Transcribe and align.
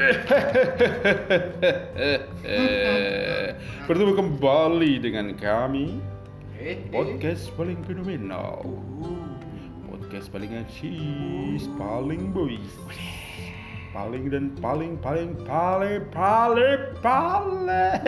Bertemu 3.84 4.12
kembali 4.16 4.92
dengan 4.96 5.36
kami. 5.36 6.00
Eh, 6.56 6.80
Podcast 6.88 7.52
paling 7.52 7.84
fenomenal. 7.84 8.64
Podcast 9.88 10.32
paling 10.32 10.56
eksis 10.56 11.68
Paling 11.76 12.32
boys. 12.32 12.72
Paling 13.92 14.32
dan 14.32 14.56
paling 14.56 14.96
paling 15.04 15.36
paling 15.44 16.00
paling 16.14 16.80
paling. 17.04 18.00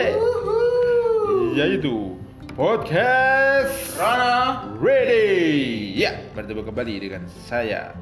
Yaitu 1.53 2.17
Podcast 2.57 4.01
Rana. 4.01 4.65
Ready. 4.81 5.93
Ya 5.93 6.17
bertemu 6.33 6.65
kembali 6.65 6.93
dengan 7.05 7.29
saya 7.45 7.93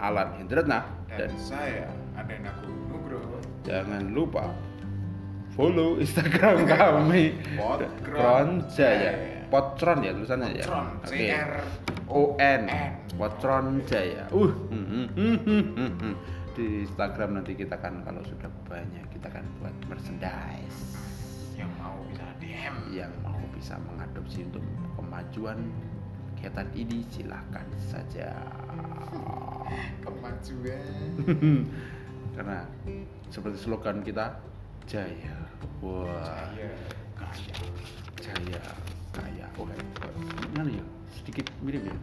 Alan 0.00 0.40
Hendretna 0.40 0.88
dan 1.12 1.28
Dan 1.28 1.32
saya 1.36 1.86
Adena 2.16 2.56
Nugroho 2.88 3.36
Jangan 3.68 4.16
lupa 4.16 4.48
follow 5.52 6.00
Instagram 6.00 6.64
kami 6.72 7.36
Potron 7.54 8.64
Jaya. 8.72 9.12
Potron 9.50 9.98
ya 10.00 10.14
tulisannya 10.14 10.62
ya. 10.62 10.66
Oke. 10.70 11.10
CR 11.10 11.52
O 12.08 12.34
N. 12.38 12.62
Potron 13.18 13.84
Jaya. 13.84 14.24
Uh. 14.32 14.48
hmm, 14.72 14.86
hmm, 14.88 15.06
hmm, 15.12 15.36
hmm, 15.44 15.64
hmm, 15.76 15.92
hmm. 16.00 16.14
Di 16.56 16.66
Instagram 16.86 17.42
nanti 17.42 17.52
kita 17.58 17.76
kan 17.78 18.00
kalau 18.06 18.22
sudah 18.24 18.48
banyak 18.66 19.04
kita 19.12 19.26
akan 19.28 19.44
buat 19.60 19.74
merchandise 19.90 20.96
yang 21.60 21.70
mau 21.76 21.98
bisa 22.08 22.24
DM 22.40 22.76
yang 22.94 23.12
mau 23.20 23.36
bisa 23.52 23.76
mengadopsi 23.84 24.48
untuk 24.48 24.64
kemajuan 24.96 25.60
kegiatan 26.40 26.72
ini 26.72 27.04
silahkan 27.12 27.68
saja. 27.92 28.32
kemajuan 30.04 31.12
Karena 32.34 32.64
seperti 33.28 33.60
slogan 33.60 34.00
kita 34.00 34.40
Jaya. 34.88 35.36
Wah. 35.84 36.08
saya 36.16 36.72
kaya 37.12 37.56
Jaya 38.24 38.62
kaya. 39.12 39.46
Oh, 39.60 39.68
mana 40.56 40.72
ya? 40.72 40.84
Sedikit 41.12 41.44
mirip 41.60 41.84
ya. 41.84 41.96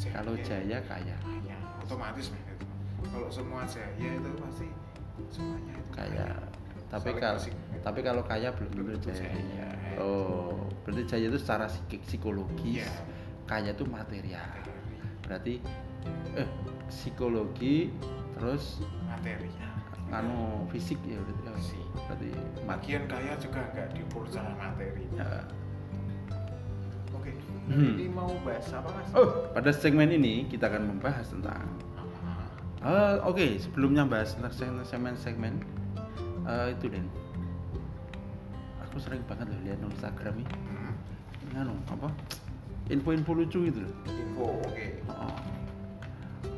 Jaya. 0.00 0.12
Kalau 0.16 0.34
Jaya 0.40 0.78
kaya, 0.88 1.16
kaya 1.20 1.56
otomatis 1.84 2.32
itu 2.32 2.64
kalau 3.12 3.28
semua 3.28 3.68
jaya 3.68 4.08
itu 4.16 4.30
pasti 4.40 4.66
semuanya 5.28 5.72
itu 5.76 5.92
kaya. 5.92 6.26
Tapi 6.88 7.08
Saling 7.12 7.20
kalau 7.20 7.40
tapi 7.84 8.00
kalau 8.00 8.22
kaya 8.24 8.48
belum 8.56 8.96
tentu 8.96 9.12
Jaya. 9.12 9.36
Jaya. 9.36 9.68
Oh, 10.00 10.64
berarti 10.88 11.04
Jaya 11.04 11.28
itu 11.28 11.36
secara 11.36 11.68
psikik- 11.68 12.08
psikologis. 12.08 12.88
Iya. 12.88 13.20
Kaya 13.44 13.70
itu 13.70 13.84
material. 13.84 14.46
Berarti 15.22 15.58
eh 16.32 16.48
psikologi 16.86 17.92
terus 18.34 18.80
materinya 19.04 19.68
anu 20.10 20.66
fisik 20.68 20.98
ya 21.02 21.16
berarti. 21.18 21.42
Fisik. 21.54 21.86
berarti 22.02 22.28
bagian 22.62 23.02
kaya 23.06 23.32
juga 23.38 23.60
nggak 23.70 23.88
diukur 23.92 24.24
secara 24.26 24.52
materi 24.54 25.04
Ya. 25.12 25.44
oke 27.08 27.32
Hmm. 27.64 27.94
ini 27.94 28.10
mau 28.10 28.28
bahas 28.42 28.66
apa 28.68 28.90
mas 28.90 29.08
Oh, 29.14 29.28
pada 29.48 29.70
segmen 29.70 30.10
ini 30.10 30.44
kita 30.46 30.66
akan 30.66 30.90
membahas 30.90 31.28
tentang 31.28 31.64
Eh, 32.82 33.16
Oke, 33.22 33.56
sebelumnya 33.56 34.02
bahas 34.02 34.34
tentang 34.34 34.50
segmen- 34.50 34.82
segmen-segmen 34.82 35.54
eh, 36.42 36.74
itu 36.74 36.90
Den. 36.90 37.06
Aku 38.82 38.98
sering 38.98 39.22
banget 39.22 39.46
loh 39.46 39.62
lihat 39.62 39.78
Instagram 39.80 40.34
ini, 40.36 40.50
Hmm. 40.66 40.92
nganu 41.54 41.78
apa? 41.88 42.10
Info-info 42.88 43.30
lucu 43.34 43.58
gitu 43.68 43.78
loh. 43.82 43.92
info 44.08 44.44
oke. 44.58 44.84
Oh. 45.06 45.36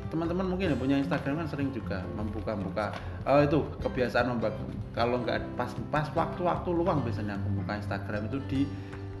Teman-teman 0.05 0.45
mungkin 0.47 0.71
yang 0.71 0.79
punya 0.79 0.95
Instagram 0.97 1.43
kan 1.43 1.47
sering 1.49 1.69
juga 1.69 1.99
membuka-buka. 2.15 2.93
Eh, 3.25 3.41
itu 3.45 3.59
kebiasaan 3.81 4.31
membuka 4.31 4.53
kalau 4.93 5.19
nggak 5.19 5.43
pas 5.53 5.69
pas 5.91 6.07
waktu-waktu 6.13 6.69
luang 6.71 7.03
biasanya 7.03 7.35
aku 7.35 7.47
buka 7.59 7.73
Instagram 7.77 8.21
itu 8.29 8.37
di 8.47 8.61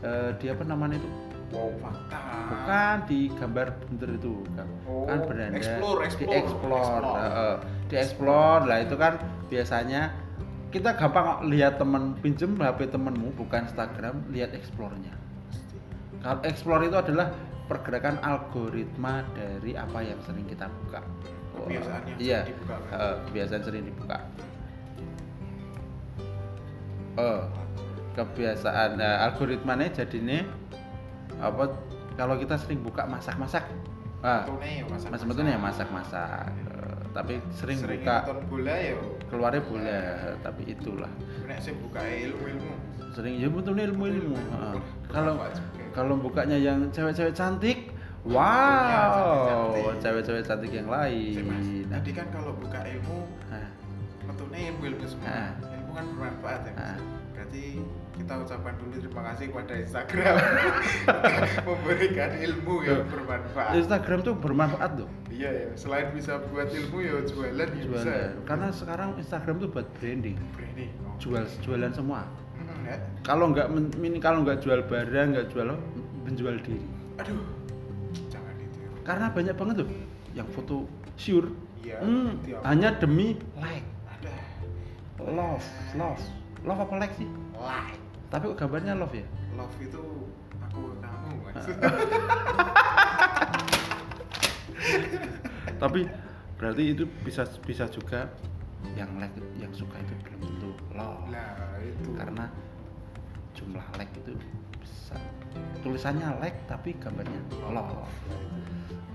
eh, 0.01 0.31
di 0.39 0.45
apa 0.47 0.63
namanya 0.63 0.95
itu? 0.97 1.09
Wow 1.53 1.69
fakta. 1.77 2.21
Bukan 2.49 2.95
di 3.05 3.19
gambar 3.29 3.67
bener 3.85 4.09
itu 4.17 4.33
kan, 4.55 4.67
Oh, 4.89 5.05
kan 5.05 5.19
beranda 5.29 5.57
explore, 5.61 5.99
di 6.01 6.05
explore, 6.09 6.33
explore 6.33 6.81
explore. 6.81 7.17
eh, 7.17 7.33
eh, 7.33 7.55
di 7.85 7.95
explore 7.95 8.61
lah 8.65 8.77
itu 8.81 8.95
kan 8.95 9.13
biasanya 9.45 10.01
kita 10.73 10.89
gampang 10.97 11.47
lihat 11.47 11.77
temen 11.77 12.17
pinjem 12.19 12.57
HP 12.57 12.89
temenmu 12.89 13.31
bukan 13.37 13.63
Instagram 13.63 14.25
lihat 14.27 14.51
explore-nya 14.51 15.13
kalau 16.25 16.41
explore 16.41 16.89
itu 16.89 16.97
adalah 16.97 17.29
pergerakan 17.69 18.17
algoritma 18.25 19.21
dari 19.37 19.77
apa 19.77 20.01
yang 20.01 20.17
sering 20.25 20.49
kita 20.49 20.65
buka. 20.81 21.05
Kebiasaan 21.53 22.01
yang 22.09 22.17
iya. 22.17 22.39
sering 22.41 22.57
dibuka, 22.57 22.75
kan? 22.89 22.97
eh, 22.97 23.15
kebiasaan 23.29 23.61
sering 23.61 23.83
dibuka. 23.85 24.17
Oh 27.21 27.41
kebiasaan 28.17 28.97
eh, 28.97 29.17
algoritmanya 29.29 29.93
jadinya 29.93 30.41
apa? 31.37 31.77
Kalau 32.17 32.41
kita 32.41 32.57
sering 32.57 32.81
buka 32.81 33.05
masak-masak. 33.05 33.61
Ah 34.25 34.49
ya 34.65 34.81
mas 34.89 35.05
sebetulnya 35.05 35.53
ya 35.53 35.61
masak-masak. 35.61 36.49
Eh, 36.73 36.97
tapi 37.13 37.37
sering, 37.53 37.77
buka. 37.85 38.25
nonton 38.25 38.39
bola 38.49 38.73
ya 38.73 38.97
keluarnya 39.29 39.61
boleh 39.61 40.01
tapi 40.41 40.73
itulah. 40.73 41.11
Nek 41.45 41.61
sih 41.61 41.77
buka 41.77 42.01
ilmu 42.01 42.43
ilmu 42.49 42.73
sering 43.15 43.39
ya 43.39 43.47
betul 43.47 43.79
ilmu-ilmu. 43.79 44.35
Kalau. 45.07 45.39
Kalau 45.95 46.19
bukanya 46.19 46.59
yang 46.59 46.91
cewek-cewek 46.91 47.31
cantik 47.31 47.95
Tentunya 48.25 48.41
wow 48.41 49.13
cantik-cantik. 49.15 50.01
cewek-cewek 50.03 50.43
cantik 50.43 50.71
yang 50.73 50.89
lain. 50.89 51.45
Nah, 51.45 51.61
tadi 51.95 52.11
kan 52.11 52.27
kalau 52.33 52.51
buka 52.57 52.81
ilmu 52.83 53.17
nah, 53.47 53.69
metune 54.27 54.59
ilmu 54.75 54.81
ilmu 54.91 55.05
semua. 55.05 55.29
Ah. 55.29 55.51
ilmu 55.61 55.91
kan 55.93 56.05
bermanfaat 56.09 56.61
ya 56.67 56.73
Mas. 56.73 57.01
Berarti 57.37 57.63
kita 58.17 58.33
ucapkan 58.41 58.73
dulu 58.81 58.95
terima 58.97 59.21
kasih 59.29 59.45
kepada 59.53 59.73
Instagram. 59.77 60.35
Memberikan 61.69 62.31
ilmu 62.33 62.75
yang 62.81 63.05
bermanfaat. 63.05 63.73
Instagram 63.77 64.19
tuh 64.25 64.33
bermanfaat 64.41 64.91
loh. 64.97 65.09
Iya 65.29 65.49
ya 65.53 65.67
selain 65.77 66.09
bisa 66.09 66.41
buat 66.49 66.67
ilmu 66.73 66.97
ya 67.05 67.21
jualan 67.29 67.69
ya 67.71 67.85
bisa. 67.87 68.09
Jualan 68.09 68.29
karena 68.49 68.67
sekarang 68.73 69.09
Instagram 69.21 69.55
tuh 69.61 69.69
buat 69.69 69.87
branding. 70.01 70.35
Branding 70.57 70.91
oh. 71.05 71.15
jual 71.21 71.45
jualan 71.61 71.93
semua 71.93 72.25
Ya. 72.85 72.95
kalau 73.21 73.49
nggak 73.49 73.67
kalau 74.19 74.39
nggak 74.41 74.61
jual 74.61 74.79
barang 74.81 75.27
nggak 75.33 75.47
jual 75.49 75.73
menjual 76.21 76.55
diri. 76.61 76.85
Aduh. 77.17 77.41
Jangan 78.27 78.53
ditiru 78.55 78.93
karena 79.01 79.25
banyak 79.27 79.55
banget 79.55 79.75
tuh 79.81 79.89
yang 80.31 80.47
foto 80.49 80.85
sure 81.15 81.49
Iya, 81.79 82.01
Hmm, 82.01 82.41
tiap- 82.41 82.63
hanya 82.63 82.89
demi 82.95 83.37
like. 83.55 83.85
Ada. 84.07 84.33
Love 85.21 85.65
love. 85.93 86.23
Love 86.61 86.79
apa 86.81 86.93
like 86.97 87.13
sih? 87.13 87.29
Like. 87.55 88.01
Tapi 88.27 88.49
kok 88.49 88.57
gambarnya 88.59 88.93
love 88.93 89.13
ya? 89.13 89.21
Love 89.53 89.75
itu 89.79 90.01
aku 90.59 90.81
kamu 90.97 91.29
mas. 91.45 91.65
Tapi 95.75 96.07
berarti 96.55 96.83
itu 96.89 97.03
bisa 97.21 97.43
bisa 97.61 97.85
juga 97.85 98.31
yang 98.95 99.09
like 99.17 99.33
yang 99.55 99.69
suka 99.71 99.99
itu 99.99 100.13
belum 100.23 100.39
tentu 100.41 100.69
love. 100.91 101.27
Nah 101.27 101.53
itu. 101.79 102.09
Karena 102.15 102.45
jumlah 103.55 103.87
like 103.95 104.11
itu 104.13 104.35
besar 104.77 105.17
tulisannya 105.81 106.27
like 106.37 106.59
tapi 106.67 106.93
gambarnya 106.99 107.39
love 107.71 107.95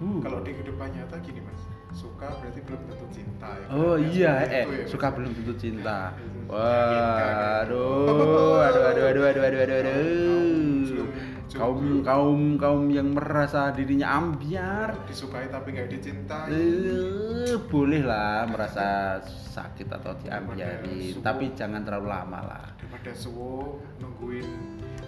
Uh. 0.01 0.17
kalau 0.25 0.41
di 0.41 0.57
kehidupan 0.57 0.97
nyata 0.97 1.21
gini 1.21 1.45
mas 1.45 1.61
suka 1.93 2.33
berarti 2.41 2.65
belum 2.65 2.81
tentu 2.89 3.05
cinta 3.13 3.53
ya 3.53 3.67
Oh 3.69 4.01
Kan? 4.01 4.09
iya, 4.09 4.33
eh 4.49 4.65
ya, 4.65 4.89
suka 4.89 5.13
belum 5.13 5.37
tentu 5.37 5.53
cinta. 5.61 6.17
Waduh, 6.49 8.65
aduh, 8.65 8.85
aduh, 8.89 9.05
aduh, 9.13 9.25
aduh, 9.29 9.45
aduh, 9.45 9.61
aduh, 9.61 9.77
aduh. 9.77 11.05
Kaum 11.51 12.07
kaum 12.07 12.55
kaum 12.55 12.87
yang 12.95 13.11
merasa 13.11 13.75
dirinya 13.75 14.23
ambiar, 14.23 14.95
disukai 15.03 15.51
tapi 15.51 15.75
nggak 15.75 15.91
dicintai 15.91 16.47
eh, 16.47 17.59
boleh 17.67 18.07
lah 18.07 18.47
merasa 18.47 19.19
sakit 19.27 19.91
atau 19.91 20.15
suku. 20.15 21.19
tapi 21.27 21.51
jangan 21.59 21.83
terlalu 21.83 22.07
lama 22.07 22.39
lah. 22.47 22.65
daripada 22.79 23.11
suwo 23.11 23.83
nungguin 23.99 24.47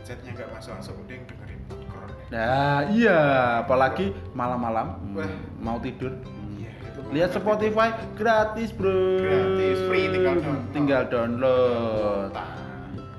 chatnya 0.02 0.34
nggak 0.34 0.50
masuk 0.50 0.72
masuk 0.82 0.94
mending 1.05 1.22
dengerin 1.31 1.61
podcast 1.70 2.19
Nah, 2.32 2.88
iya, 2.90 3.20
apalagi 3.61 4.11
malam-malam 4.32 4.99
hmm, 5.14 5.61
mau 5.61 5.76
tidur. 5.78 6.16
hmm, 6.16 6.58
Iya, 6.58 6.70
itu 6.81 7.00
Lihat 7.12 7.31
Spotify 7.37 7.88
gratis, 8.16 8.72
Bro. 8.72 9.20
Gratis, 9.20 9.78
free, 9.84 10.06
tinggal 10.08 10.37
download. 10.40 10.72
Tinggal 10.72 11.02
download. 11.12 12.31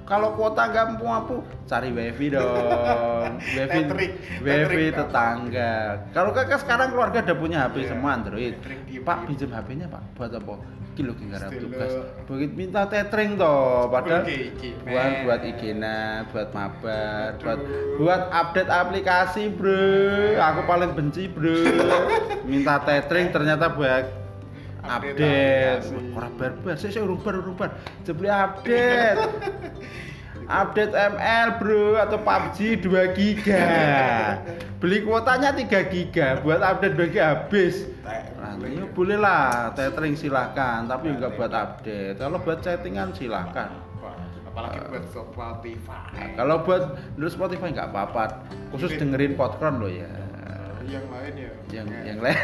Kalau 0.03 0.35
kuota 0.35 0.67
nggak 0.67 0.99
mampu, 0.99 1.39
cari 1.63 1.89
wifi 1.95 2.27
dong. 2.35 3.39
wifi, 3.55 4.07
wifi 4.43 4.83
tetangga. 4.91 6.03
Kalau 6.11 6.35
kakak 6.35 6.59
sekarang 6.59 6.91
keluarga 6.91 7.23
udah 7.23 7.37
punya 7.39 7.57
HP 7.67 7.75
Iya, 7.83 7.89
semua 7.95 8.09
Android. 8.19 8.53
Pak 9.03 9.17
pinjam 9.27 9.49
HP-nya 9.51 9.87
Pak. 9.87 10.03
Buat 10.19 10.31
apa? 10.39 10.55
Kilo 10.93 11.17
Stilo. 11.17 11.73
tugas. 11.73 11.91
Begitu 12.29 12.53
minta 12.53 12.85
tethering 12.85 13.33
toh. 13.33 13.89
Padahal 13.89 14.23
buat 14.85 15.11
buat 15.25 15.41
igena, 15.41 16.29
buat 16.29 16.49
mabar, 16.53 17.33
buat 17.41 17.59
buat 17.97 18.21
update 18.29 18.69
aplikasi, 18.69 19.49
Bro. 19.57 20.37
Aku 20.37 20.61
paling 20.69 20.93
benci, 20.93 21.25
Bro. 21.25 21.57
Minta 22.49 22.77
tethering 22.85 23.33
ternyata 23.33 23.73
buat 23.73 24.22
Update. 24.83 25.15
Update. 25.15 25.83
Aplikasi. 25.87 26.11
ora 26.11 26.29
barbar 26.35 26.75
urung 27.07 27.19
bar 27.23 27.35
urung 27.39 27.55
bar 27.55 27.69
jebule 28.03 28.29
update. 28.29 29.19
Update 30.43 30.91
ML 30.91 31.47
bro 31.55 31.95
atau 31.95 32.19
PUBG 32.19 32.83
2 32.83 33.15
giga. 33.15 33.63
Beli 34.83 35.07
kuotanya 35.07 35.55
3 35.55 35.71
giga 35.87 36.43
buat 36.43 36.59
update 36.59 36.99
bagi 36.99 37.19
habis. 37.23 37.87
Nah, 38.03 38.59
ya 38.59 38.83
boleh 38.91 39.15
lah 39.15 39.71
tethering 39.71 40.19
silahkan 40.19 40.83
tapi 40.83 41.15
nggak 41.15 41.39
buat 41.39 41.47
update. 41.47 42.19
Kalau 42.19 42.43
buat 42.43 42.59
chattingan 42.59 43.15
silahkan. 43.15 43.71
Apalagi 44.51 44.83
buat 44.91 45.05
Spotify. 45.09 46.35
kalau 46.35 46.61
buat 46.61 46.99
dulu 47.15 47.29
Spotify 47.31 47.71
nggak 47.71 47.89
apa-apa. 47.95 48.43
Khusus 48.75 48.99
dengerin 48.99 49.39
podcast 49.39 49.79
lo 49.79 49.87
ya 49.87 50.22
yang 50.87 51.07
lain 51.07 51.33
ya. 51.37 51.51
Yang 51.71 51.87
ya. 51.87 51.99
yang 52.03 52.19
lain. 52.21 52.39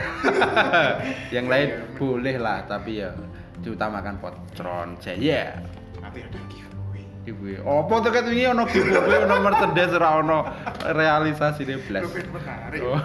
Yang 1.36 1.46
lain 1.46 1.68
bener. 1.70 1.96
boleh 2.00 2.36
lah 2.40 2.58
tapi 2.66 2.92
ya 3.04 3.10
diutamakan 3.60 4.16
potron 4.24 4.96
jaya 5.04 5.60
nanti 6.00 6.24
ada 6.24 6.40
giveaway. 6.48 7.04
Giveaway. 7.28 7.60
Apa 7.60 7.94
tuh 8.00 8.12
kan 8.16 8.24
ini 8.32 8.44
ono 8.48 8.64
giveaway 8.66 9.18
ono 9.28 9.36
merchandise 9.44 9.94
ora 10.00 10.10
ono 10.24 10.38
realisasi 10.88 11.62
deh 11.68 11.78
blas 11.84 12.04
lebih 12.08 12.26
menarik. 12.32 12.82
Oh. 12.88 13.02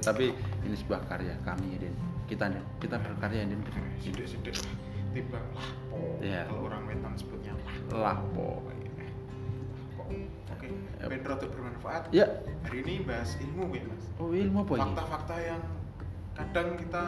Tapi 0.00 0.26
ini 0.64 0.76
sebuah 0.76 1.04
karya 1.04 1.36
kami 1.44 1.76
Den 1.76 1.94
kita 2.26 2.48
Den 2.48 2.64
kita 2.80 2.96
berkarya 2.96 3.44
Den 3.44 3.60
sidik-sidik 4.00 4.56
lah. 4.56 4.74
Timbang 5.10 5.42
lapo 5.52 6.22
Iya. 6.22 6.46
kalau 6.46 6.70
orang 6.70 6.86
Medan 6.86 7.18
sebutnya 7.18 7.50
lapo 7.90 7.98
lapo 7.98 8.48
oke. 10.60 10.68
Ben 11.08 11.20
rada 11.24 11.46
bermanfaat. 11.48 12.02
Ya. 12.12 12.26
Hari 12.68 12.78
ini 12.84 12.94
bahas 13.08 13.40
ilmu 13.40 13.72
ya 13.72 13.82
mas. 13.88 14.04
Oh 14.20 14.30
ilmu 14.30 14.58
apa 14.68 14.72
ini? 14.76 14.82
Fakta-fakta 14.84 15.36
yang 15.40 15.62
kadang 16.36 16.68
kita 16.76 17.04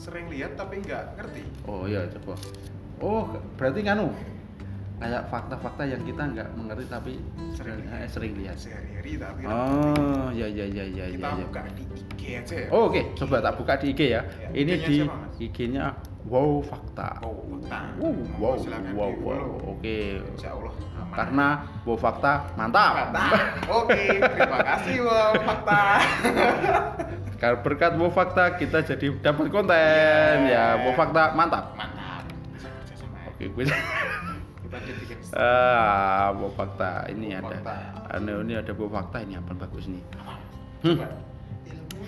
sering 0.00 0.26
lihat 0.32 0.56
tapi 0.56 0.80
nggak 0.80 1.04
ngerti. 1.20 1.44
Oh 1.68 1.84
iya 1.84 2.08
coba. 2.16 2.34
Oh 3.04 3.28
berarti 3.60 3.80
nganu? 3.84 4.08
Kayak 4.98 5.30
fakta-fakta 5.30 5.86
yang 5.86 6.02
kita 6.02 6.22
nggak 6.26 6.48
mengerti 6.58 6.84
tapi 6.90 7.12
Sering 7.54 7.78
eh, 7.86 8.02
lihat. 8.02 8.08
sering 8.10 8.32
lihat. 8.34 8.56
Sehari-hari 8.58 9.12
tapi 9.14 9.40
oh 9.46 10.26
ya 10.34 10.46
ya 10.50 10.66
ya 10.66 10.84
ya 10.88 11.04
kita 11.12 11.22
ya, 11.22 11.38
ya. 11.38 11.44
buka 11.46 11.60
di 11.70 11.82
IG 12.18 12.22
aja 12.34 12.54
ya. 12.66 12.68
Oh, 12.74 12.90
Oke, 12.90 13.00
coba 13.14 13.36
tak 13.38 13.54
buka 13.60 13.72
di 13.78 13.86
IG 13.94 14.00
ya. 14.10 14.22
Ya, 14.26 14.48
Ini 14.50 14.72
di? 14.82 14.96
IG-nya 15.38 15.94
Wow 16.28 16.60
Fakta. 16.60 17.08
wow 17.24 17.40
fakta 17.64 17.80
Wow, 17.96 18.12
wow, 18.36 18.54
wow, 18.94 18.94
wow. 18.94 19.12
follow. 19.24 19.72
Oke. 19.76 20.20
Insya 20.36 20.52
Allah 20.52 20.72
aman. 20.76 21.14
Karena 21.16 21.48
Wow 21.88 21.96
Fakta 21.96 22.32
mantap. 22.54 22.92
Fakta. 22.94 23.24
Oke, 23.72 24.02
terima 24.20 24.58
kasih 24.60 24.96
wow 25.08 25.32
fakta. 25.40 25.82
Karena 27.40 27.62
berkat 27.62 27.92
Wow 27.94 28.10
Fakta 28.10 28.58
kita 28.58 28.82
jadi 28.82 29.14
dapat 29.22 29.46
konten 29.54 29.78
Yeah. 30.50 30.74
ya. 30.76 30.82
Wow 30.82 30.92
Fakta 30.98 31.32
mantap. 31.38 31.70
Mantap. 31.78 32.22
Ya. 32.58 33.30
Oke, 33.30 33.44
gue 33.46 33.64
Kita 34.66 34.76
jadikan 34.82 35.18
ah 35.38 36.34
Wow 36.34 36.50
Fakta 36.52 37.06
ini 37.08 37.38
Wow 37.38 37.46
ada. 37.46 37.56
Fakta. 37.62 37.76
Anu 38.18 38.42
ini 38.42 38.54
ada 38.58 38.72
Wow 38.74 38.90
Fakta 38.90 39.22
ini 39.22 39.38
apa 39.38 39.54
bagus 39.54 39.86
nih. 39.86 40.02
Coba 40.10 40.34
ilmu 40.82 41.06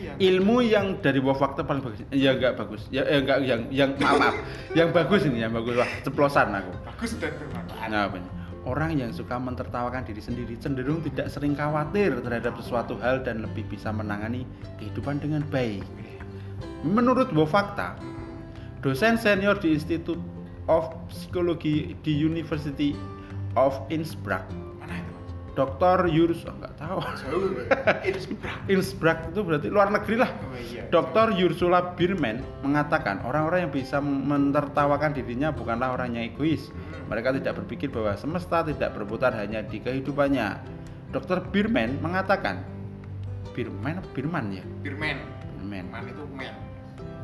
yang 0.00 0.16
Ilmu 0.16 0.56
yang 0.64 0.86
dari 1.04 1.20
Wow 1.20 1.36
Fakta 1.36 1.62
paling 1.62 1.84
bagus. 1.84 2.00
Ya 2.10 2.32
enggak 2.32 2.56
bagus. 2.56 2.88
Ya 2.88 3.04
eh, 3.04 3.20
enggak 3.20 3.44
yang 3.44 3.68
yang 3.68 3.90
maaf, 4.00 4.18
maaf. 4.18 4.34
yang 4.72 4.88
bagus 4.90 5.22
ini 5.28 5.44
yang 5.44 5.52
bagus. 5.52 5.76
Wah, 5.76 5.90
ceplosan 6.02 6.56
aku. 6.56 6.72
bagus 6.88 7.10
dan 7.20 7.32
bermanfaat. 7.36 7.88
Nah? 7.92 8.08
Orang 8.68 8.92
yang 9.00 9.08
suka 9.16 9.40
mentertawakan 9.40 10.04
diri 10.04 10.20
sendiri 10.20 10.52
cenderung 10.60 11.00
tidak 11.00 11.32
sering 11.32 11.56
khawatir 11.56 12.12
terhadap 12.20 12.60
sesuatu 12.60 12.92
hal 13.00 13.24
dan 13.24 13.40
lebih 13.40 13.64
bisa 13.72 13.88
menangani 13.88 14.44
kehidupan 14.76 15.16
dengan 15.16 15.40
baik. 15.48 15.80
Menurut 16.84 17.32
Bo 17.32 17.48
Fakta, 17.48 17.96
dosen 18.84 19.16
senior 19.16 19.56
di 19.56 19.72
Institute 19.72 20.20
of 20.68 20.92
Psychology 21.08 21.96
di 22.04 22.12
University 22.12 22.92
of 23.56 23.80
Innsbruck, 23.88 24.44
Dr. 25.60 26.08
Yurus, 26.08 26.48
oh, 26.48 26.56
nggak 26.56 26.74
tahu. 26.80 26.98
Innsbruck 28.72 29.28
itu 29.28 29.40
berarti 29.44 29.68
luar 29.68 29.92
negeri 29.92 30.16
lah. 30.16 30.32
Oh 30.32 30.56
iya. 30.56 30.88
Dr. 30.88 31.36
Ursula 31.36 31.92
Birman 31.92 32.40
mengatakan 32.64 33.20
orang-orang 33.28 33.68
yang 33.68 33.72
bisa 33.76 34.00
mentertawakan 34.00 35.12
dirinya 35.12 35.52
bukanlah 35.52 35.92
orang 35.92 36.16
yang 36.16 36.32
egois. 36.32 36.72
Hmm. 36.72 37.12
Mereka 37.12 37.36
tidak 37.36 37.60
berpikir 37.60 37.92
bahwa 37.92 38.16
semesta 38.16 38.64
tidak 38.64 38.96
berputar 38.96 39.36
hanya 39.36 39.60
di 39.60 39.84
kehidupannya. 39.84 40.64
Dr. 41.12 41.44
Birman 41.52 42.00
mengatakan 42.00 42.64
Birman 43.52 44.00
Birman 44.16 44.44
ya? 44.56 44.64
Birman. 44.80 45.20
Birman. 45.60 45.84
Man 45.92 46.04
itu 46.08 46.24
man. 46.32 46.54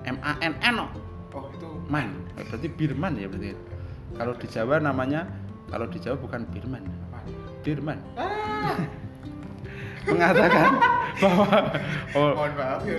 M 0.05 0.17
A 0.21 0.37
N 0.45 0.55
N 0.61 0.77
O. 0.77 0.93
Oh 1.33 1.49
itu 1.57 1.69
Man. 1.89 2.21
Berarti 2.37 2.69
Birman 2.69 3.17
ya 3.17 3.33
berarti. 3.33 3.57
Kalau 4.13 4.37
di 4.37 4.47
Jawa 4.53 4.77
namanya 4.77 5.25
kalau 5.67 5.87
di 5.91 5.99
Jawa 5.99 6.15
bukan 6.21 6.47
Birman, 6.47 6.85
apa? 7.67 7.75
Birman. 7.75 7.99
Ah, 8.15 8.79
Mengatakan 10.07 10.71
bahwa 11.19 11.59
oh, 12.15 12.31
mohon 12.39 12.53
maaf 12.55 12.83
ya. 12.87 12.97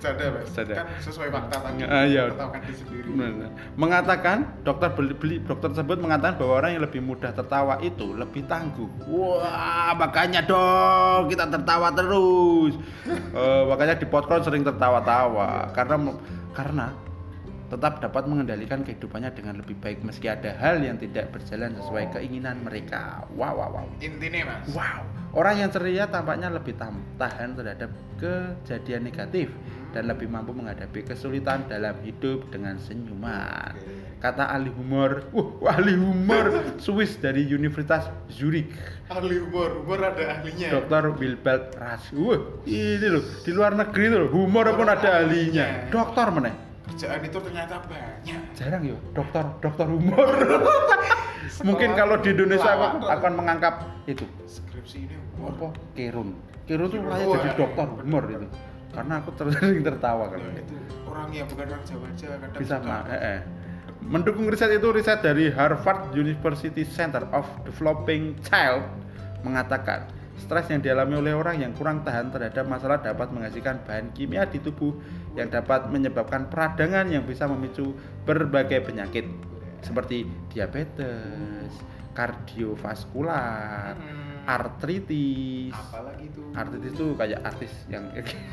Bercanda 0.00 0.24
mas. 0.28 0.44
Bercanda. 0.52 0.74
Kan 0.76 0.86
sesuai 1.00 1.28
fakta 1.32 1.56
tadi. 1.56 1.80
Tertawakan 1.84 2.60
diri 2.68 2.76
sendiri. 2.76 3.08
Benar. 3.16 3.50
Mengatakan 3.80 4.36
dokter 4.60 4.88
beli, 4.92 5.12
beli- 5.16 5.40
dokter 5.40 5.72
tersebut 5.72 6.04
mengatakan 6.04 6.36
bahwa 6.36 6.52
orang 6.60 6.70
yang 6.76 6.84
lebih 6.84 7.00
mudah 7.00 7.32
tertawa 7.32 7.80
itu 7.80 8.12
lebih 8.12 8.44
tangguh. 8.44 8.88
Wah, 9.08 9.96
makanya 9.96 10.44
dong 10.44 11.32
kita 11.32 11.48
tertawa 11.48 11.88
terus. 11.96 12.76
Eh, 13.08 13.62
makanya 13.68 13.96
di 13.96 14.04
podcast 14.04 14.48
sering 14.48 14.64
tertawa-tawa 14.64 15.72
karena 15.72 15.96
karena 16.52 16.92
tetap 17.70 18.02
dapat 18.02 18.26
mengendalikan 18.26 18.82
kehidupannya 18.82 19.30
dengan 19.30 19.62
lebih 19.62 19.78
baik 19.78 20.02
meski 20.02 20.26
ada 20.26 20.50
hal 20.58 20.82
yang 20.82 20.98
tidak 20.98 21.30
berjalan 21.30 21.70
sesuai 21.78 22.10
keinginan 22.18 22.66
mereka. 22.66 23.22
Wow, 23.38 23.62
wow, 23.62 23.70
wow. 23.70 23.86
Intinya 24.02 24.58
mas. 24.58 24.74
Wow, 24.74 25.06
orang 25.38 25.62
yang 25.62 25.70
ceria 25.70 26.10
tampaknya 26.10 26.50
lebih 26.50 26.74
tahan 27.14 27.54
terhadap 27.54 27.94
kejadian 28.18 29.06
negatif 29.06 29.54
dan 29.94 30.10
lebih 30.10 30.26
mampu 30.26 30.50
menghadapi 30.50 31.06
kesulitan 31.06 31.70
dalam 31.70 31.94
hidup 32.02 32.50
dengan 32.50 32.74
senyuman. 32.82 33.78
Kata 34.18 34.50
ahli 34.52 34.68
humor, 34.74 35.30
wah 35.32 35.72
ahli 35.72 35.94
humor 35.96 36.52
Swiss 36.84 37.16
dari 37.16 37.46
Universitas 37.48 38.10
Zurich, 38.28 38.74
Ahli 39.08 39.40
humor, 39.40 39.80
humor 39.80 40.10
ada 40.10 40.38
ahlinya. 40.38 40.68
Dr. 40.70 41.16
Wilbert 41.16 41.74
Ras. 41.78 42.12
Wah, 42.14 42.60
ini 42.66 43.06
loh 43.06 43.24
di 43.46 43.50
luar 43.54 43.78
negeri 43.78 44.10
tuh 44.12 44.28
humor 44.28 44.70
pun 44.74 44.86
ada 44.90 45.24
ahlinya. 45.24 45.88
Dokter 45.88 46.28
mana? 46.30 46.69
Kerjaan 46.90 47.20
itu 47.22 47.38
ternyata 47.38 47.74
banyak. 47.86 48.40
Jarang 48.58 48.82
ya, 48.82 48.96
dokter 49.14 49.44
dokter 49.62 49.86
humor. 49.86 50.28
Mungkin 51.68 51.90
kalau 51.94 52.18
di 52.18 52.34
Indonesia 52.34 52.70
aku 52.74 53.06
akan 53.06 53.32
mengangkat 53.38 53.74
itu. 54.10 54.26
Skripsi 54.50 55.06
ini 55.06 55.14
humor. 55.38 55.54
apa? 55.54 55.68
Kirun 55.94 56.28
Kirun 56.66 56.86
tuh 56.90 56.98
kayak 57.02 57.26
jadi 57.30 57.50
dokter 57.54 57.86
humor 58.02 58.24
itu. 58.26 58.48
Karena 58.90 59.22
aku 59.22 59.30
sering 59.38 59.86
tertawa 59.86 60.24
kan. 60.34 60.38
Itu 60.42 60.74
orang 61.06 61.28
yang 61.34 61.46
bukan 61.46 61.66
orang 61.66 61.84
Jawa 61.86 62.06
aja 62.10 62.26
kadang 62.38 62.58
bisa 62.58 62.76
mah 62.80 63.02
eh, 63.10 63.16
eh. 63.18 63.38
mendukung 64.00 64.46
riset 64.48 64.70
itu 64.72 64.88
riset 64.90 65.20
dari 65.20 65.50
Harvard 65.52 66.14
University 66.14 66.82
Center 66.86 67.26
of 67.34 67.44
Developing 67.66 68.38
Child 68.46 68.86
mengatakan 69.44 70.08
stres 70.40 70.66
yang 70.66 70.80
dialami 70.80 71.14
oleh 71.14 71.32
orang 71.32 71.60
yang 71.60 71.72
kurang 71.72 72.00
tahan 72.00 72.28
terhadap 72.28 72.64
masalah 72.64 72.98
dapat 72.98 73.28
menghasilkan 73.28 73.84
bahan 73.84 74.10
kimia 74.10 74.44
di 74.44 74.58
tubuh 74.58 74.96
yang 75.32 75.46
dapat 75.46 75.86
menyebabkan 75.86 76.48
peradangan 76.48 77.06
yang 77.06 77.22
bisa 77.22 77.44
memicu 77.44 77.92
berbagai 78.24 78.80
penyakit 78.82 79.28
seperti 79.80 80.24
diabetes, 80.48 81.72
kardiovaskular, 82.12 83.96
Hmm. 83.96 84.44
artritis, 84.44 85.72
Apalagi 85.72 86.24
itu? 86.26 86.40
artritis 86.52 86.92
itu 86.92 87.06
kayak 87.14 87.40
artis 87.42 87.72
yang 87.86 88.04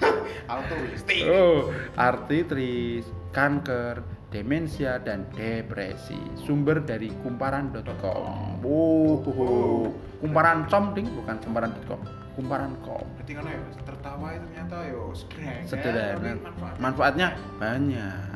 Altruistik. 0.52 1.24
oh 1.28 1.72
artritis 1.96 3.04
kanker 3.32 4.04
demensia 4.28 5.00
dan 5.00 5.24
depresi 5.32 6.20
sumber 6.36 6.84
dari 6.84 7.08
kumparan.com 7.24 8.60
oh, 8.62 9.24
oh, 9.24 9.88
kumparan 10.20 10.68
com 10.68 10.92
ding 10.92 11.08
bukan 11.16 11.40
kumparan.com 11.40 12.00
kumparan.com 12.36 13.06
Berarti 13.18 13.32
kan 13.34 13.44
ya 13.48 13.60
tertawa 13.82 14.28
itu 14.36 14.46
ternyata 14.52 14.78
yo 14.86 15.02
sederhana. 15.16 15.66
sederhana 15.66 16.32
manfaatnya 16.78 16.78
manfaatnya 16.78 17.28
banyak. 17.58 18.36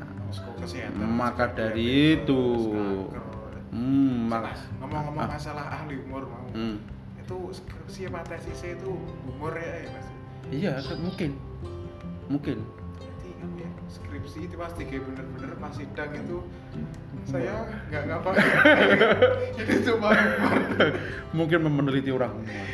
Maka 0.96 1.46
dari 1.52 2.16
itu. 2.16 2.42
hmm 3.72 4.32
mak 4.32 4.48
Mas, 4.48 4.62
ngomong-ngomong 4.80 5.28
Ah. 5.28 5.32
masalah 5.36 5.66
ahli 5.76 6.00
humor 6.00 6.24
mau. 6.28 6.48
hmm. 6.56 6.76
Itu 7.20 7.52
skripsi 7.52 8.08
apa 8.08 8.24
tesisnya 8.26 8.80
itu 8.80 8.92
humor 9.28 9.54
ya, 9.56 9.84
ya 9.84 9.90
Mas. 9.92 10.08
iya 10.52 10.74
mungkin 10.98 11.32
mungkin 12.28 12.58
ya 13.58 13.70
skripsi 13.90 14.48
itu 14.48 14.56
pasti 14.56 14.88
kayak 14.88 15.04
bener-bener 15.10 15.52
pas 15.58 15.74
sidang 15.74 16.12
itu 16.16 16.38
saya 17.28 17.68
nggak 17.90 18.04
ngapa 18.08 18.30
itu 19.62 19.74
cuma 19.92 20.10
mungkin 21.36 21.60
meneliti 21.68 22.10
orang 22.14 22.34
humor 22.38 22.68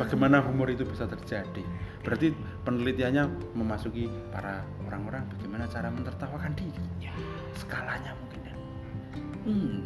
bagaimana 0.00 0.42
humor 0.44 0.68
itu 0.72 0.84
bisa 0.88 1.04
terjadi 1.06 1.62
Berarti 2.00 2.32
penelitiannya 2.64 3.52
memasuki 3.52 4.08
para 4.32 4.64
orang-orang 4.88 5.20
bagaimana 5.36 5.68
cara 5.68 5.92
mentertawakan 5.92 6.52
diri. 6.56 6.84
Ya. 6.96 7.12
Skalanya 7.52 8.16
mungkin 8.16 8.40
ya. 8.40 8.54
Hmm. 9.44 9.84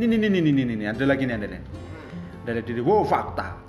Ini 0.00 0.04
ini 0.16 0.26
ini 0.32 0.38
ini 0.48 0.62
ini 0.80 0.84
ada 0.88 1.04
lagi 1.04 1.28
nih 1.28 1.36
ada 1.36 1.46
nih. 1.48 1.60
Hmm. 1.60 2.48
Dari 2.48 2.60
diri 2.64 2.80
wow 2.80 3.04
fakta. 3.04 3.63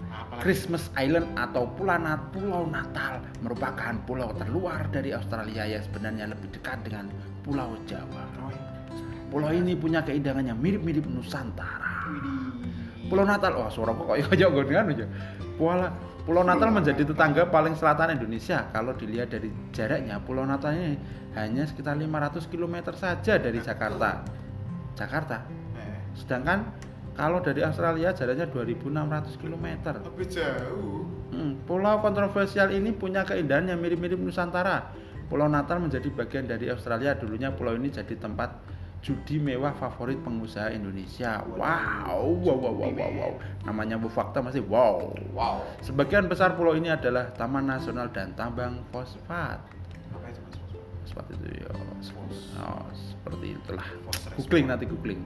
Christmas 0.45 0.93
Island 0.93 1.33
atau 1.33 1.65
Pulau 1.73 1.97
Nat 1.97 2.29
Pulau 2.29 2.69
Natal 2.69 3.17
merupakan 3.41 3.97
pulau 4.05 4.29
terluar 4.37 4.85
dari 4.93 5.09
Australia 5.09 5.65
yang 5.65 5.81
sebenarnya 5.81 6.29
lebih 6.29 6.53
dekat 6.53 6.85
dengan 6.85 7.09
Pulau 7.41 7.73
Jawa. 7.89 8.29
Oh, 8.45 8.53
iya. 8.53 8.61
Pulau 9.33 9.49
ini 9.49 9.73
punya 9.73 10.05
keindahan 10.05 10.45
yang 10.45 10.61
mirip-mirip 10.61 11.09
Nusantara. 11.09 12.13
Pulau 13.09 13.25
Natal, 13.25 13.57
wah 13.57 13.73
suara 13.73 13.97
kok 13.97 14.05
kayak 14.05 14.37
gue 14.37 14.63
dengan 14.69 14.85
aja. 14.93 15.09
Pulau 15.57 15.89
Pulau 16.29 16.45
Natal 16.45 16.69
menjadi 16.69 17.01
tetangga 17.01 17.49
paling 17.49 17.73
selatan 17.73 18.13
Indonesia. 18.13 18.69
Kalau 18.69 18.93
dilihat 18.93 19.33
dari 19.33 19.49
jaraknya, 19.73 20.21
Pulau 20.21 20.45
Natal 20.45 20.77
ini 20.77 20.93
hanya 21.33 21.65
sekitar 21.65 21.97
500 21.97 22.45
km 22.53 22.93
saja 22.93 23.41
dari 23.41 23.57
Jakarta. 23.65 24.21
Jakarta. 24.93 25.41
Eh, 25.73 25.97
Sedangkan 26.13 26.69
kalau 27.15 27.39
dari 27.39 27.63
Australia 27.63 28.11
jaraknya 28.11 28.51
2600 28.51 29.39
km. 29.39 29.67
lebih 30.03 30.27
jauh. 30.27 31.07
Hmm, 31.31 31.63
pulau 31.63 32.03
kontroversial 32.03 32.75
ini 32.75 32.91
punya 32.91 33.23
keindahan 33.23 33.71
yang 33.71 33.79
mirip-mirip 33.79 34.19
Nusantara. 34.19 34.91
Pulau 35.31 35.49
Natal 35.49 35.79
menjadi 35.79 36.11
bagian 36.11 36.45
dari 36.45 36.67
Australia. 36.69 37.15
Dulunya 37.15 37.55
pulau 37.55 37.73
ini 37.73 37.89
jadi 37.89 38.13
tempat 38.19 38.51
judi 38.99 39.39
mewah 39.39 39.71
favorit 39.79 40.19
pengusaha 40.21 40.75
Indonesia. 40.75 41.39
Wow, 41.55 42.35
wow, 42.41 42.57
wow, 42.57 42.73
wow, 42.73 42.91
wow, 42.91 43.11
wow. 43.15 43.31
Namanya 43.63 43.95
Bu 43.95 44.11
Fakta 44.11 44.43
masih 44.43 44.65
wow. 44.67 45.13
Wow. 45.31 45.63
Sebagian 45.81 46.27
besar 46.27 46.59
pulau 46.59 46.75
ini 46.75 46.91
adalah 46.91 47.31
taman 47.31 47.69
nasional 47.69 48.11
dan 48.11 48.35
tambang 48.35 48.83
fosfat. 48.91 49.63
Apa 50.11 50.25
itu? 50.29 50.41
Fosfat 51.05 51.25
itu 51.31 51.47
ya, 51.63 51.69
oh, 52.59 52.85
seperti 52.91 53.55
itulah. 53.55 53.87
Googling 54.35 54.65
nanti 54.67 54.85
googling. 54.89 55.21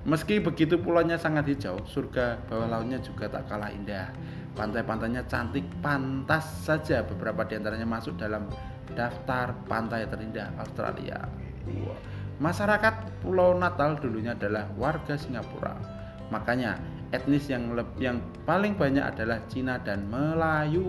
Meski 0.00 0.40
begitu 0.40 0.80
pulaunya 0.80 1.20
sangat 1.20 1.44
hijau, 1.52 1.76
surga 1.84 2.40
bawah 2.48 2.72
lautnya 2.72 2.96
juga 3.04 3.28
tak 3.28 3.52
kalah 3.52 3.68
indah. 3.68 4.08
Pantai-pantainya 4.56 5.28
cantik, 5.28 5.62
pantas 5.84 6.44
saja 6.64 7.04
beberapa 7.04 7.44
di 7.44 7.60
antaranya 7.60 7.84
masuk 7.84 8.16
dalam 8.16 8.48
daftar 8.96 9.52
pantai 9.68 10.08
terindah 10.08 10.56
Australia. 10.56 11.28
Masyarakat 12.40 13.20
Pulau 13.20 13.52
Natal 13.52 14.00
dulunya 14.00 14.32
adalah 14.32 14.72
warga 14.80 15.20
Singapura. 15.20 15.76
Makanya 16.32 16.80
etnis 17.12 17.44
yang 17.52 17.68
yang 18.00 18.24
paling 18.48 18.80
banyak 18.80 19.04
adalah 19.04 19.44
Cina 19.52 19.76
dan 19.84 20.08
Melayu. 20.08 20.88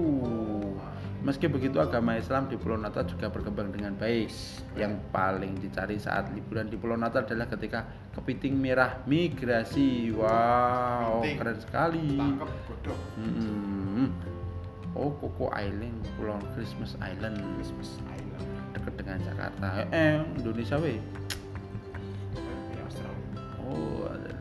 Meski 1.22 1.46
begitu 1.46 1.78
agama 1.78 2.18
Islam 2.18 2.50
di 2.50 2.58
Pulau 2.58 2.82
Natal 2.82 3.06
juga 3.06 3.30
berkembang 3.30 3.70
dengan 3.70 3.94
baik. 3.94 4.34
Yang 4.74 4.94
paling 5.14 5.54
dicari 5.62 6.02
saat 6.02 6.34
liburan 6.34 6.66
di 6.66 6.82
Pulau 6.82 6.98
Natal 6.98 7.22
adalah 7.30 7.46
ketika 7.46 7.86
kepiting 8.18 8.58
merah 8.58 8.98
migrasi. 9.06 10.10
Wow, 10.18 11.22
Kepiting. 11.22 11.38
keren 11.38 11.58
sekali. 11.62 12.10
Mm-mm. 13.22 14.10
Oh, 14.98 15.14
Coco 15.22 15.54
Island, 15.54 16.02
Pulau 16.18 16.42
Christmas 16.58 16.98
Island 17.00 17.38
Christmas 17.56 18.02
Island. 18.12 18.50
dekat 18.74 18.94
dengan 18.98 19.20
Jakarta. 19.22 19.68
Eh, 19.94 20.18
Indonesia 20.42 20.76
weh. 20.82 20.98
Oh, 23.62 24.10
ada, 24.10 24.34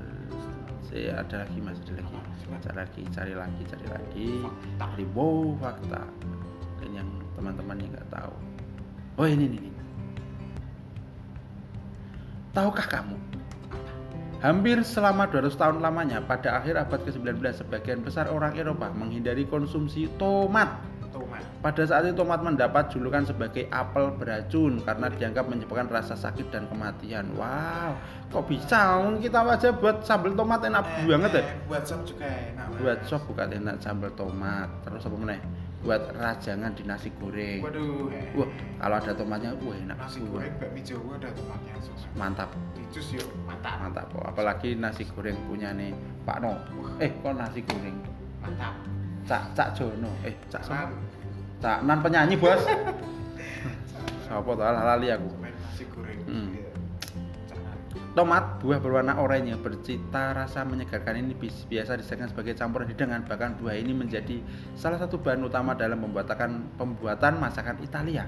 saya 0.88 1.20
ada 1.20 1.44
lagi 1.44 1.58
mas, 1.60 1.76
ada 1.84 1.92
lagi. 2.00 2.18
Cari 2.50 2.72
lagi, 2.74 3.02
cari 3.12 3.34
lagi, 3.36 3.62
cari 3.68 3.86
lagi. 3.86 4.28
Fakta. 4.80 5.04
Wow 5.12 5.54
fakta. 5.60 6.02
Teman-teman 7.40 7.80
yang 7.80 7.88
nggak 7.90 8.08
tahu. 8.12 8.34
Oh 9.16 9.24
ini 9.24 9.48
ini. 9.48 9.72
Tahukah 12.52 12.84
kamu? 12.84 13.16
Hampir 14.40 14.80
selama 14.80 15.24
200 15.24 15.52
tahun 15.52 15.76
lamanya, 15.80 16.20
pada 16.20 16.56
akhir 16.56 16.76
abad 16.76 17.00
ke-19, 17.00 17.40
sebagian 17.54 18.00
besar 18.00 18.28
orang 18.28 18.56
Eropa 18.56 18.88
menghindari 18.90 19.44
konsumsi 19.44 20.08
tomat 20.16 20.80
Tomat. 21.10 21.42
pada 21.58 21.82
saat 21.82 22.06
itu 22.06 22.14
tomat 22.14 22.38
mendapat 22.38 22.86
julukan 22.88 23.26
sebagai 23.26 23.66
apel 23.68 24.14
beracun 24.14 24.78
karena 24.80 25.10
dianggap 25.10 25.44
menyebabkan 25.44 25.90
rasa 25.90 26.14
sakit 26.14 26.48
dan 26.48 26.70
kematian. 26.70 27.34
Wow, 27.34 27.98
kok 28.30 28.46
bisa? 28.46 28.96
Kita 29.18 29.42
aja 29.42 29.74
buat 29.74 30.06
sambal 30.06 30.32
tomat 30.32 30.62
enak 30.62 30.84
Eh, 30.86 31.10
banget 31.10 31.30
ya. 31.34 31.42
eh, 31.42 31.46
Buat 31.66 31.82
sop 31.84 32.00
juga 32.06 32.24
enak. 32.30 32.66
Buat 32.78 32.98
sop 33.04 33.22
bukan 33.26 33.48
enak 33.58 33.76
sambal 33.82 34.12
tomat. 34.14 34.70
Terus 34.86 35.02
apa 35.02 35.16
meneh? 35.18 35.40
Buat 35.80 36.12
rajangan 36.12 36.76
di 36.76 36.84
nasi 36.84 37.08
goreng. 37.16 37.64
Waduh. 37.64 38.12
eh. 38.12 38.36
Wah, 38.36 38.48
kalau 38.76 38.96
ada 39.00 39.12
tomatnya, 39.16 39.56
wah 39.58 39.72
enak. 39.72 39.96
Nasi 39.96 40.20
goreng 40.20 40.52
bakmi 40.60 40.80
Jawa 40.84 41.16
ada 41.16 41.28
tomatnya. 41.32 41.72
Mantap, 42.12 42.50
Di 42.76 42.84
jus 42.92 43.16
yuk 43.16 43.24
mantap. 43.42 43.80
mantap 43.80 44.06
kok. 44.12 44.24
Apalagi 44.28 44.76
nasi 44.76 45.08
goreng 45.08 45.40
punya 45.48 45.72
nih 45.72 45.96
Pak 46.22 46.36
No. 46.38 46.52
Eh, 47.00 47.08
kok 47.10 47.32
nasi 47.32 47.64
goreng? 47.64 47.96
Mantap. 48.40 48.74
Cak 49.24 49.42
Cak 49.56 49.68
Jono. 49.72 50.12
Eh, 50.20 50.36
Cak 50.48 50.68
Nan. 50.68 50.90
Cak 51.60 51.78
Nan 51.80 51.98
penyanyi, 52.00 52.36
Bos. 52.36 52.60
Siapa 54.24 54.50
tuh 54.52 54.60
lali 54.62 55.08
aku. 55.08 55.28
Nasi 55.40 55.84
goreng. 55.88 56.20
Hmm. 56.28 56.48
Tomat, 58.10 58.58
buah 58.58 58.82
berwarna 58.82 59.18
oranye, 59.22 59.54
bercita 59.54 60.34
rasa 60.34 60.66
menyegarkan 60.66 61.18
ini 61.22 61.34
biasa 61.38 61.94
disajikan 61.98 62.30
sebagai 62.30 62.58
campuran 62.58 62.90
hidangan. 62.90 63.22
Bahkan 63.26 63.62
buah 63.62 63.78
ini 63.78 63.94
menjadi 63.94 64.42
salah 64.74 64.98
satu 64.98 65.22
bahan 65.22 65.46
utama 65.46 65.78
dalam 65.78 66.02
pembuatan 66.02 66.74
pembuatan 66.74 67.38
masakan 67.38 67.78
Italia. 67.82 68.26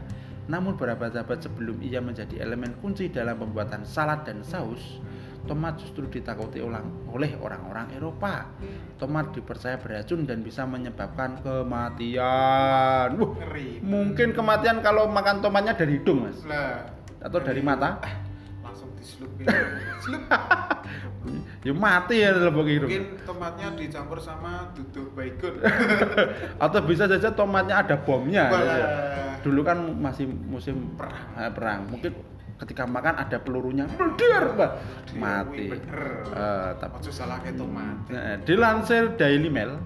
Namun 0.50 0.74
beberapa 0.74 1.06
abad 1.06 1.38
sebelum 1.38 1.78
ia 1.82 2.02
menjadi 2.02 2.42
elemen 2.42 2.74
kunci 2.82 3.10
dalam 3.10 3.38
pembuatan 3.38 3.86
salad 3.86 4.26
dan 4.26 4.42
saus, 4.42 4.98
tomat 5.46 5.78
justru 5.78 6.06
ditakuti 6.10 6.58
ulang 6.58 7.10
oleh 7.10 7.34
orang-orang 7.38 7.94
Eropa. 7.94 8.50
Tomat 8.98 9.30
dipercaya 9.34 9.78
beracun 9.78 10.26
dan 10.26 10.42
bisa 10.42 10.66
menyebabkan 10.66 11.38
kematian. 11.42 13.14
Wuh, 13.18 13.38
Ngeri. 13.38 13.82
mungkin 13.82 14.34
kematian 14.34 14.82
kalau 14.82 15.06
makan 15.10 15.38
tomatnya 15.42 15.78
dari 15.78 16.02
hidung, 16.02 16.26
Mas. 16.26 16.42
Atau 17.22 17.38
dari 17.38 17.62
mata? 17.62 18.02
Diselupin. 19.02 19.46
Selup. 19.98 20.22
Ya 21.62 21.70
mati 21.70 22.18
ya 22.18 22.34
lebok 22.34 22.66
hidung. 22.66 22.90
Mungkin 22.90 23.22
tomatnya 23.22 23.70
dicampur 23.78 24.18
sama 24.18 24.74
duduh 24.74 25.06
baygon. 25.14 25.54
atau 26.66 26.80
bisa 26.82 27.06
saja 27.06 27.30
tomatnya 27.30 27.78
ada 27.78 27.94
bomnya 27.94 28.50
ya. 28.50 28.86
dulu 29.46 29.62
kan 29.62 29.78
masih 29.78 30.26
musim 30.26 30.98
Perang. 30.98 31.22
eh, 31.38 31.50
perang 31.54 31.80
mungkin 31.86 32.10
ketika 32.58 32.82
makan 32.82 33.14
ada 33.14 33.38
pelurunya 33.38 33.86
Pak. 33.86 34.70
mati 35.14 35.70
bener. 35.70 36.02
Eh, 36.26 36.70
tapi 36.82 36.98
salah 37.10 37.38
ke 37.38 37.54
tomat. 37.54 38.10
eh, 38.10 38.42
dilansir 38.42 39.14
Daily 39.14 39.46
Mail 39.46 39.78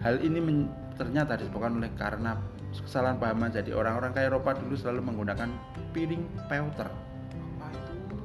hal 0.00 0.16
ini 0.24 0.40
men- 0.40 0.72
ternyata 0.96 1.36
disebabkan 1.36 1.76
oleh 1.76 1.92
karena 1.92 2.40
kesalahan 2.72 3.20
pahaman 3.20 3.52
jadi 3.52 3.76
orang-orang 3.76 4.12
ke 4.12 4.20
Eropa 4.24 4.56
dulu 4.56 4.72
selalu 4.72 5.04
menggunakan 5.12 5.48
piring 5.92 6.24
pewter 6.48 6.88
itu? 6.88 7.17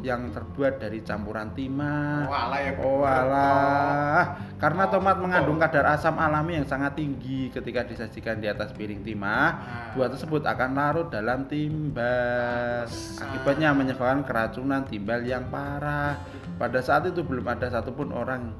Yang 0.04 0.30
terbuat 0.30 0.84
dari 0.84 1.00
campuran 1.00 1.56
timah 1.56 2.28
Oh, 2.28 2.36
alah 2.36 2.60
ya. 2.60 2.72
Oh 2.78 3.02
alah, 3.02 4.24
karena 4.60 4.84
tomat 4.86 5.16
Oh. 5.16 5.24
mengandung 5.24 5.56
kadar 5.58 5.88
asam 5.90 6.20
alami 6.20 6.60
yang 6.60 6.68
sangat 6.68 6.94
tinggi 6.94 7.48
ketika 7.50 7.88
disajikan 7.88 8.38
di 8.38 8.52
atas 8.52 8.76
piring 8.76 9.00
timah, 9.00 9.48
Nah. 9.56 9.96
buah 9.96 10.12
tersebut 10.12 10.44
akan 10.44 10.70
larut 10.76 11.08
dalam 11.08 11.48
timbal. 11.48 12.84
Pantesan. 12.84 13.24
Akibatnya 13.24 13.70
menyebabkan 13.72 14.22
keracunan 14.24 14.84
timbal 14.84 15.24
yang 15.24 15.48
parah. 15.48 16.20
Pada 16.54 16.84
saat 16.84 17.08
itu 17.08 17.24
belum 17.24 17.48
ada 17.48 17.72
satupun 17.72 18.12
orang 18.12 18.52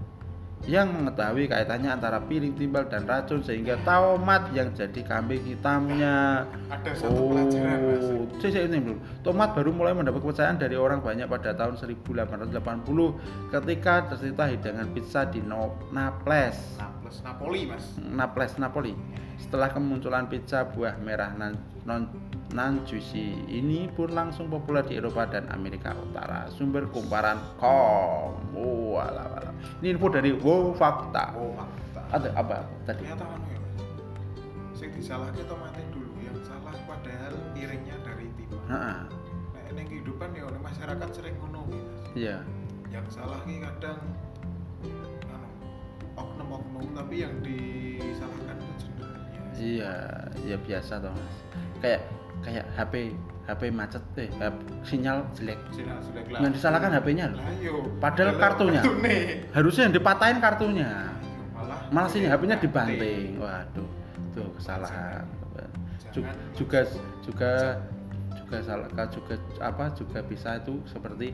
yang 0.64 0.96
mengetahui 0.96 1.52
kaitannya 1.52 1.92
antara 1.92 2.24
piring 2.24 2.56
timbal 2.56 2.88
dan 2.88 3.04
racun 3.04 3.44
sehingga 3.44 3.76
tomat 3.84 4.48
yang 4.56 4.72
jadi 4.72 5.04
kambing 5.04 5.44
hitamnya. 5.44 6.48
Ada 6.72 6.92
satu 6.96 7.36
pelajaran, 7.36 7.78
Mas. 7.84 8.08
Oh, 8.08 8.64
ini 8.64 8.78
belum. 8.80 9.00
Tomat 9.28 9.52
baru 9.52 9.76
mulai 9.76 9.92
mendapat 9.92 10.24
kepercayaan 10.24 10.56
dari 10.56 10.80
orang 10.80 11.04
banyak 11.04 11.28
pada 11.28 11.52
tahun 11.52 11.76
1880 11.76 13.52
ketika 13.52 13.94
tercipta 14.08 14.46
hidangan 14.48 14.88
pizza 14.96 15.28
di 15.28 15.44
No- 15.44 15.76
Naples. 15.92 16.56
Naples 16.80 17.18
Napoli, 17.20 17.62
Mas. 17.68 17.86
Naples, 18.00 18.54
Napoli. 18.56 18.94
Setelah 19.36 19.68
kemunculan 19.68 20.32
pizza 20.32 20.64
buah 20.64 20.96
merah 20.96 21.36
non, 21.36 22.08
juicy 22.86 23.50
ini 23.50 23.90
pun 23.90 24.14
langsung 24.14 24.46
populer 24.48 24.86
di 24.86 25.02
Eropa 25.02 25.26
dan 25.26 25.50
Amerika 25.50 25.98
Utara. 25.98 26.46
Sumber 26.54 26.86
kumparan 26.94 27.42
kom. 27.58 28.38
Oh. 28.54 29.02
Ini 29.82 29.98
info 29.98 30.08
dari 30.14 30.32
Wow 30.38 30.78
Fakta. 30.78 31.34
Oh, 31.34 31.58
fakta. 31.58 32.02
Ada 32.14 32.30
apa 32.38 32.58
tadi? 32.86 33.02
Ternyata 33.04 33.26
anu 33.26 33.46
ya, 33.50 33.58
Mas. 33.58 33.74
Sing 34.78 34.90
disalahke 34.94 35.42
tomatnya 35.50 35.82
dulu, 35.90 36.14
yang 36.22 36.38
salah 36.46 36.78
padahal 36.86 37.34
piringnya 37.58 37.98
dari 38.06 38.30
timah. 38.38 38.64
Heeh. 38.70 39.00
Nah, 39.50 39.64
ini 39.74 39.82
kehidupan 39.90 40.30
ya 40.38 40.46
orang 40.46 40.62
masyarakat 40.62 41.10
sering 41.10 41.36
ngono. 41.42 41.66
Iya. 42.14 42.46
Yang 42.94 43.08
salah 43.18 43.42
ki 43.50 43.58
kadang 43.58 44.00
anu 45.26 45.50
oknum-oknum 46.14 46.94
tapi 46.94 47.26
yang 47.26 47.34
disalahkan 47.42 48.58
itu 48.62 48.74
cenderung 48.86 49.26
iya 49.58 49.94
ya 50.46 50.58
biasa 50.62 51.02
toh 51.02 51.14
mas 51.14 51.36
kayak 51.82 52.02
kayak 52.44 52.66
HP 52.74 52.94
HP 53.44 53.62
macet 53.70 54.04
eh 54.16 54.30
HP 54.32 54.56
sinyal 54.84 55.18
jelek 55.34 55.60
Sinyal 55.70 56.00
jelek 56.02 56.26
lah. 56.30 56.40
Yang 56.40 56.52
disalahkan 56.56 56.92
HP-nya 56.94 57.26
loh. 57.28 57.40
Iya. 57.54 57.72
Padahal 57.98 58.32
kartunya. 58.38 58.82
kartune. 58.82 59.18
harusnya 59.52 59.84
yang 59.84 59.96
dipatahin 59.96 60.38
kartunya 60.38 60.90
Malah 61.54 61.78
malah 61.90 62.10
sini 62.10 62.26
HP-nya 62.26 62.56
dibanting. 62.58 63.36
waduh 63.38 63.90
itu 64.30 64.44
kesalahan 64.56 65.24
Jangan. 66.14 66.36
juga 66.54 66.80
juga 67.24 67.52
juga 68.34 68.58
salah 68.62 68.86
juga 69.08 69.34
apa 69.60 69.86
juga 69.94 70.20
bisa 70.22 70.58
itu 70.58 70.78
seperti 70.86 71.34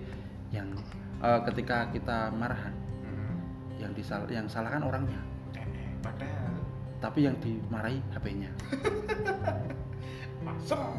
yang 0.50 0.72
eh, 1.20 1.40
ketika 1.46 1.90
kita 1.90 2.32
marahan 2.32 2.72
Hmm. 3.00 3.36
yang 3.78 3.92
disal 3.92 4.24
yang 4.28 4.46
salahkan 4.46 4.80
orangnya 4.82 5.20
Eh, 5.52 5.60
eh, 5.60 5.90
Padahal 6.00 6.56
tapi 6.98 7.24
yang 7.24 7.36
dimarahi 7.40 8.00
HP-nya 8.10 8.52
masem. 10.60 10.92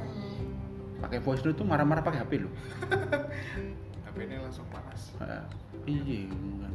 pakai 1.01 1.19
voice 1.25 1.41
note 1.45 1.57
itu 1.57 1.65
marah-marah 1.65 2.05
pakai 2.05 2.21
HP 2.25 2.33
loh. 2.45 2.53
HP 4.09 4.17
ini 4.29 4.37
langsung 4.37 4.69
panas. 4.69 5.17
Eh, 5.21 5.45
iya 5.89 6.29
kan. 6.29 6.75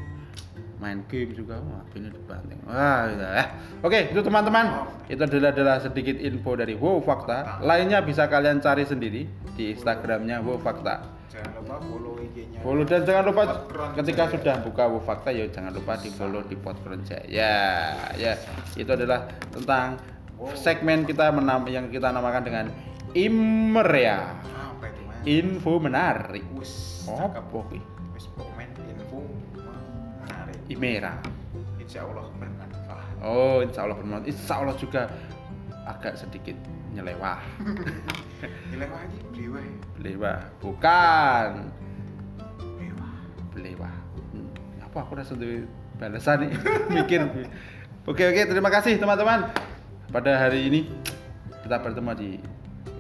main 0.76 1.00
game 1.08 1.32
juga 1.32 1.56
wah 1.62 1.84
HP-nya 1.88 2.10
dibanting. 2.12 2.60
Wah 2.68 3.08
gitu 3.08 3.24
ya 3.24 3.46
oke 3.86 4.00
itu 4.12 4.22
teman-teman. 4.22 4.66
Itu 5.08 5.22
adalah 5.24 5.50
adalah 5.54 5.78
sedikit 5.78 6.16
info 6.20 6.52
dari 6.58 6.74
Wow 6.74 7.06
Fakta. 7.06 7.62
Lainnya 7.62 8.02
bisa 8.02 8.26
kalian 8.26 8.60
cari 8.60 8.84
sendiri 8.84 9.30
di 9.56 9.64
Instagramnya 9.72 10.42
Wow 10.42 10.58
Fakta. 10.58 11.06
Jangan 11.30 11.52
lupa 11.60 11.76
follow 11.84 12.14
IG-nya. 12.18 12.60
follow 12.64 12.84
dan 12.88 13.02
jangan 13.04 13.24
lupa 13.28 13.44
ketika 14.00 14.24
Jaya. 14.26 14.34
sudah 14.40 14.56
buka 14.64 14.84
Wow 14.90 15.02
Fakta 15.04 15.30
ya 15.36 15.46
jangan 15.52 15.72
lupa 15.76 15.94
di 16.02 16.10
follow 16.12 16.42
di 16.44 16.56
Podground 16.58 17.04
Jaya 17.06 17.94
ya. 18.18 18.34
Itu 18.74 18.90
adalah 18.90 19.28
tentang 19.54 20.15
segmen 20.56 21.04
kita 21.04 21.32
menam 21.32 21.64
yang 21.68 21.88
kita 21.88 22.12
namakan 22.12 22.44
dengan 22.44 22.66
Immer 23.16 23.88
ya 23.96 24.36
Apa 24.44 24.92
itu 24.92 25.02
info 25.24 25.80
menarik 25.80 26.44
Wis, 26.60 27.08
kuwi? 27.52 27.80
Wis 28.12 28.28
info 28.28 29.24
menarik. 29.56 30.60
Imera 30.68 31.16
Insya 31.86 32.02
Allah 32.02 32.26
bermanfaat. 32.36 33.24
Oh, 33.24 33.62
insya 33.62 33.86
Allah 33.86 33.96
bermanfaat. 33.96 34.26
Insya 34.26 34.54
Allah 34.58 34.76
juga 34.76 35.02
agak 35.86 36.18
sedikit 36.18 36.58
nyelewah. 36.98 37.38
Nilai 38.74 38.90
lagi 38.90 39.18
beliwah. 39.30 39.64
Belewah. 39.94 40.40
Bukan. 40.60 41.50
Beliwah. 42.58 43.14
Belewah. 43.54 43.96
Hmm, 44.34 44.50
Apa 44.82 44.98
aku 45.06 45.14
rasa 45.14 45.38
tuh 45.38 45.70
balasan 46.02 46.50
nih? 46.50 46.52
Mikir. 46.98 47.22
Oke, 48.10 48.24
oke. 48.34 48.42
Terima 48.50 48.74
kasih 48.74 48.98
teman-teman. 48.98 49.54
Pada 50.10 50.32
hari 50.38 50.70
ini 50.70 50.80
kita 51.62 51.82
bertemu 51.82 52.12
di 52.16 52.32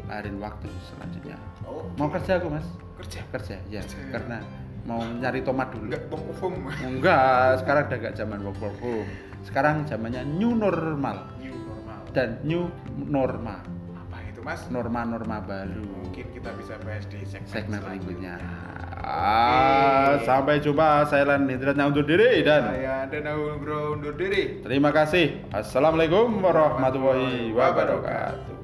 lain 0.05 0.35
waktu 0.37 0.67
selanjutnya. 0.85 1.37
Oh, 1.63 1.85
Mau 1.97 2.09
kerja 2.09 2.37
aku, 2.37 2.47
Mas? 2.49 2.65
kerja. 2.95 3.19
Kerja, 3.29 3.55
ya. 3.67 3.81
Kerja. 3.81 3.97
Karena 4.11 4.37
mau 4.85 5.01
nyari 5.01 5.41
tomat 5.41 5.73
dulu. 5.73 5.89
Enggak 5.89 6.03
work 6.09 6.25
from 6.35 6.53
home. 6.61 6.71
Enggak, 6.81 7.49
sekarang 7.61 7.83
udah 7.89 7.97
gak 7.99 8.15
zaman 8.15 8.39
work 8.41 8.57
from 8.57 8.75
home. 8.79 9.09
Sekarang 9.41 9.75
zamannya 9.85 10.25
new 10.25 10.53
normal 10.53 11.29
New 11.37 11.53
normal. 11.53 11.97
dan 12.11 12.41
new 12.41 12.65
norma. 12.97 13.61
Apa 13.93 14.17
itu 14.25 14.41
mas? 14.41 14.61
norma-norma 14.69 15.37
baru 15.41 15.85
Mungkin 15.85 16.25
kita 16.33 16.49
bisa 16.57 16.73
bahas 16.81 17.05
di 17.05 17.21
segmen, 17.25 17.49
segmen 17.49 17.79
berikutnya. 17.81 18.35
Ah, 19.05 20.17
sampai 20.25 20.57
jumpa. 20.57 21.05
Saya 21.05 21.29
Lan 21.29 21.45
Hidratnya 21.45 21.85
undur 21.85 22.01
diri 22.01 22.41
dan 22.41 22.73
Saya 22.73 23.05
dan 23.05 23.29
Bro 23.61 24.01
undur 24.01 24.17
diri. 24.17 24.65
terima 24.65 24.89
kasih. 24.89 25.45
Assalamualaikum 25.53 26.41
warahmatullahi 26.41 27.53
wabarakatuh. 27.53 28.57